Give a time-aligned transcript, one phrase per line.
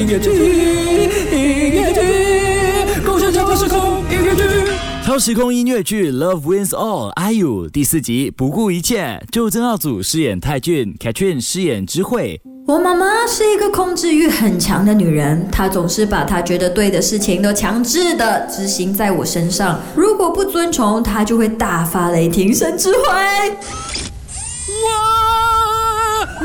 [0.00, 2.00] 音乐剧，音乐剧，
[3.04, 4.42] 共享超时空音乐剧。
[5.04, 12.40] 超时空音乐剧《Love Wins All》IU 第四集不顾一切，就曾耀祖饰演泰俊，Katrin 饰演知慧。
[12.66, 22.96] 我妈妈是一个控制欲很强的女人，她总是把她觉得对的事情都强制的执行在我身上，如果不遵从，她就会大发雷霆，甚至会。
[24.82, 24.99] 哇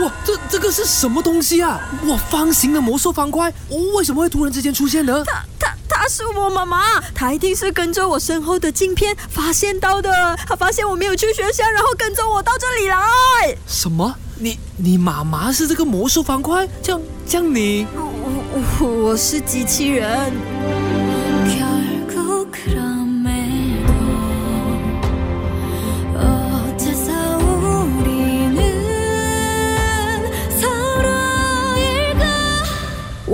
[0.05, 1.81] 哇，这这个是什么东西啊？
[2.05, 3.51] 哇，方形的魔术方块，
[3.95, 5.23] 为什么会突然之间出现呢？
[5.25, 10.37] 她她她是我妈妈，她一定是跟着我身后的镜片发现到的。
[10.47, 13.57] 她发现我没有去学校，然后跟着我到这里来。
[13.67, 14.15] 什么？
[14.37, 16.67] 你你妈妈是这个魔术方块？
[16.83, 17.87] 这样这样你？
[17.95, 20.31] 我我我是机器人。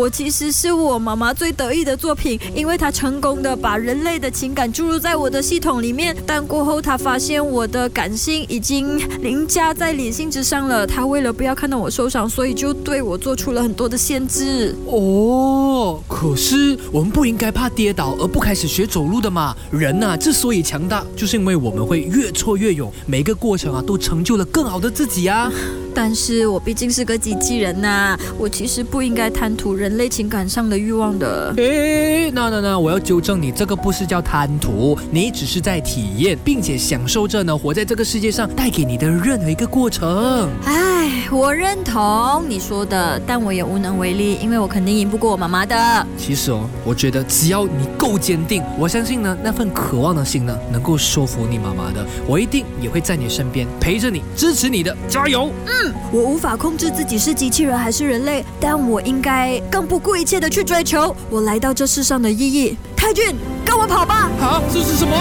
[0.02, 6.18] 我其实是我妈妈最得意的作品，因为她成功的把人类的情感注入在我的系统里面。
[6.26, 10.88] 但过后她发现我的感性已经凌驾在理性之上了。
[10.88, 14.76] 她为了不要看到我受伤，所以就对我做出了很多的限制。
[14.88, 19.56] 哦，可是我们不应该怕跌倒而不开始学走路的嘛？
[19.70, 25.52] 人呐，之所以强大，就是因为我们会越挫越勇，每一个过程啊，都成就了更好的自己啊。
[25.94, 31.54] 但是我毕竟是个机器人呐，我其实不应该贪图人类情感上的欲望的。
[31.58, 40.50] 诶，那那那，我要纠正你，这个不是叫贪图，你只是在体验，并且享受着呢，活在这个世界上带给你的任何一个过程。
[40.66, 46.06] 唉，我认同你说的，但我也无能为力，因为我肯定赢不过我妈妈的。
[46.18, 52.06] 其实哦，我觉得只要你够坚定，我相信呢，那份渴望的心呢，能够说服你妈妈的。
[52.28, 55.52] 我一定也会在你身边陪着你，支持你的，加油！
[55.66, 62.78] 嗯，我无法控制自己是机器人还是人类，但我应该更不顾一切的去追求我来到这世上的意义。
[62.96, 63.36] 泰俊，
[63.66, 64.30] 跟我跑吧！
[64.40, 65.16] 啊，这是什么？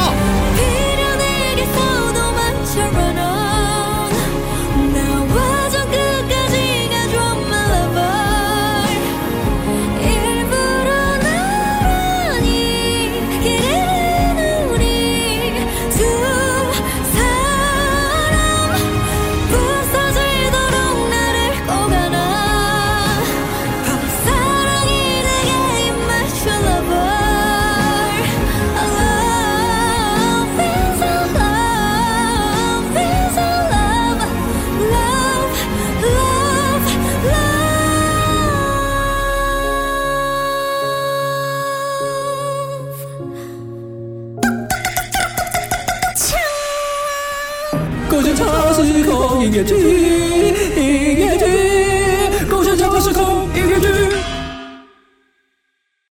[48.23, 50.50] 共享超时空音乐剧。